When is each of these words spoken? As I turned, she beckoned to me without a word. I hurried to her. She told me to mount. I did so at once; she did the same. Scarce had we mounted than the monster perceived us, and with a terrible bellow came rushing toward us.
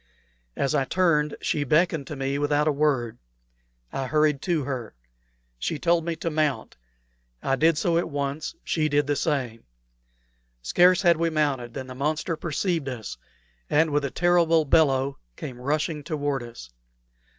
As 0.55 0.73
I 0.73 0.83
turned, 0.83 1.35
she 1.43 1.63
beckoned 1.63 2.07
to 2.07 2.15
me 2.15 2.39
without 2.39 2.67
a 2.67 2.71
word. 2.71 3.19
I 3.93 4.07
hurried 4.07 4.41
to 4.41 4.63
her. 4.63 4.95
She 5.59 5.77
told 5.77 6.05
me 6.05 6.15
to 6.15 6.31
mount. 6.31 6.75
I 7.43 7.55
did 7.55 7.77
so 7.77 7.99
at 7.99 8.09
once; 8.09 8.55
she 8.63 8.89
did 8.89 9.05
the 9.05 9.15
same. 9.15 9.63
Scarce 10.63 11.03
had 11.03 11.17
we 11.17 11.29
mounted 11.29 11.75
than 11.75 11.85
the 11.85 11.93
monster 11.93 12.35
perceived 12.35 12.89
us, 12.89 13.15
and 13.69 13.91
with 13.91 14.03
a 14.03 14.09
terrible 14.09 14.65
bellow 14.65 15.19
came 15.35 15.61
rushing 15.61 16.03
toward 16.03 16.41
us. 16.41 16.71